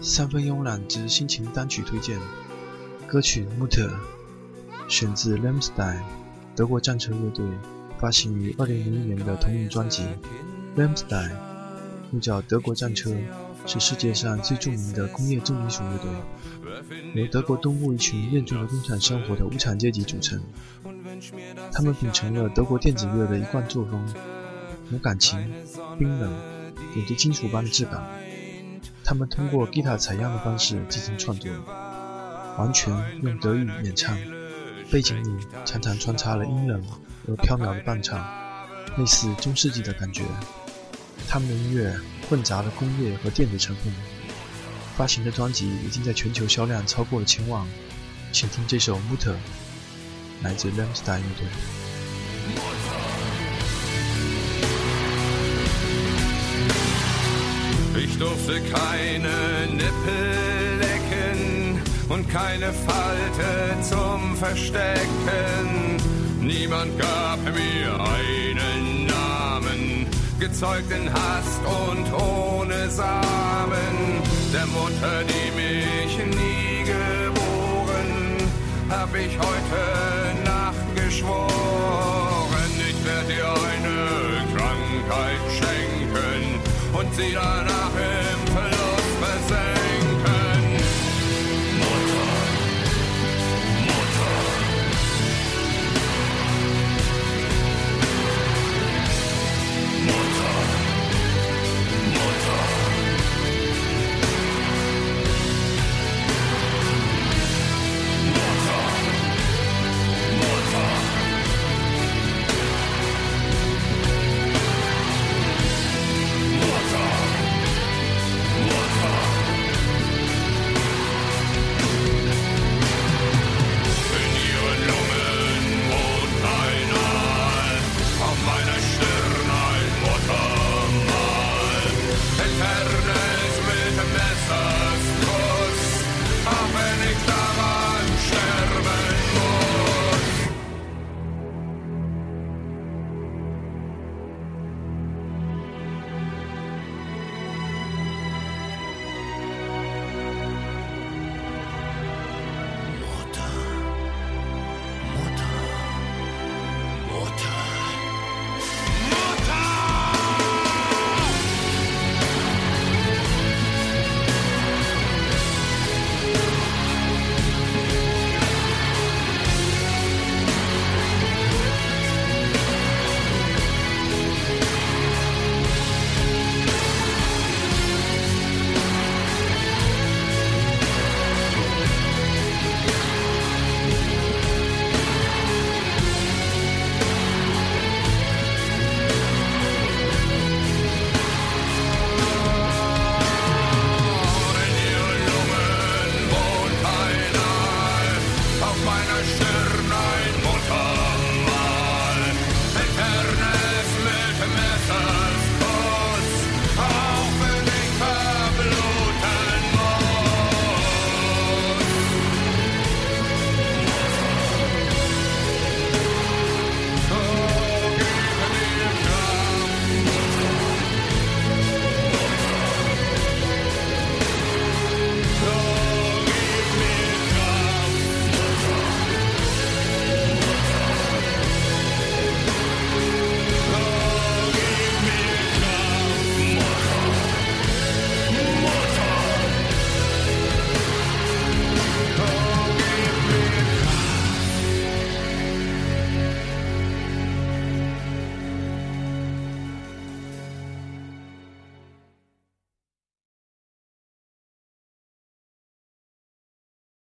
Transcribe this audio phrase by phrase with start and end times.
[0.00, 2.18] 三分慵懒之心情单曲推荐，
[3.06, 3.88] 歌曲《Mutter》
[4.88, 6.02] 选自 l a m s t e i n
[6.54, 7.44] 德国战车乐队
[7.98, 10.04] 发行于2001年的同名专辑。
[10.76, 11.36] l a m s t e i n
[12.12, 13.10] 又叫德国战车，
[13.66, 16.10] 是世界上最著名的工业重金属乐队，
[17.14, 20.40] 由德国东部一群厌倦了工厂生活的无产阶级组成。
[21.72, 24.14] 他们秉承了德国电子乐的一贯作风，
[24.92, 25.52] 无感情、
[25.98, 26.32] 冰冷，
[26.94, 28.02] 有着金属般的质感。
[29.08, 31.50] 他们通过吉他采样的方式进行创作，
[32.58, 34.14] 完全用德语演唱，
[34.92, 36.84] 背景里常常穿插了阴冷
[37.26, 38.22] 而飘渺的伴唱，
[38.98, 40.24] 类似中世纪的感觉。
[41.26, 43.90] 他们的音乐混杂了工业和电子成分，
[44.94, 47.66] 发行的专辑已经在全球销量超过了千万。
[48.30, 49.32] 请听这首《Mutter》，
[50.42, 53.07] 来自 l a m s t e i n 乐队。
[58.18, 65.96] Durfte keine Nippel lecken und keine Falte zum Verstecken.
[66.40, 70.06] Niemand gab mir einen Namen,
[70.40, 74.22] gezeugt in Hast und ohne Samen.
[74.52, 78.38] Der Mutter, die mich nie geboren,
[78.90, 86.60] hab ich heute Nacht geschworen, ich werde dir eine Krankheit schenken
[86.98, 87.77] und sie dann